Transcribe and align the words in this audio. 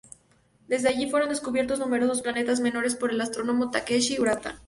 Desde 0.67 0.89
allí 0.89 1.11
fueron 1.11 1.29
descubiertos 1.29 1.77
numerosos 1.77 2.23
planetas 2.23 2.59
menores 2.59 2.95
por 2.95 3.11
el 3.11 3.21
astrónomo 3.21 3.69
Takeshi 3.69 4.19
Urata. 4.19 4.59